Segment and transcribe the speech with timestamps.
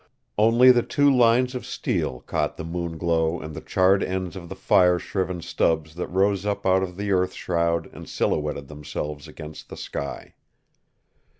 [0.35, 4.49] Only the two lines of steel caught the moon glow and the charred ends of
[4.49, 9.27] the fire shriven stubs that rose up out of the earth shroud and silhouetted themselves
[9.27, 10.33] against the sky.